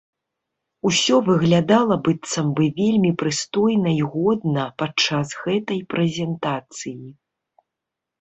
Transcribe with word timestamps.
Усё 0.89 1.15
выглядала 1.25 1.97
быццам 2.07 2.47
бы 2.59 2.65
вельмі 2.79 3.11
прыстойна 3.23 3.89
і 3.99 4.03
годна 4.13 4.63
падчас 4.83 5.27
гэтай 5.43 5.79
прэзентацыі. 5.93 6.95